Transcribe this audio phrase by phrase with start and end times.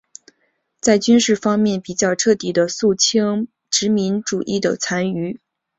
[0.79, 5.39] 在军事方面比较彻底地肃清殖民主义的残余。